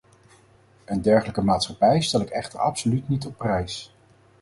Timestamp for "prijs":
3.37-3.93